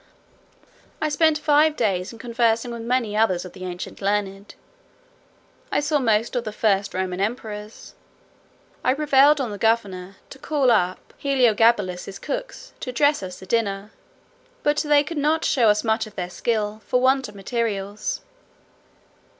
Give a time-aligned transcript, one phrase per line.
[0.99, 4.55] I spent five days in conversing with many others of the ancient learned.
[5.71, 7.93] I saw most of the first Roman emperors.
[8.83, 13.91] I prevailed on the governor to call up Heliogabalus's cooks to dress us a dinner,
[14.63, 18.21] but they could not show us much of their skill, for want of materials.